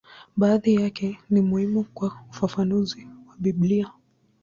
[0.37, 3.91] Baadhi yake ni muhimu kwa ufafanuzi wa Biblia.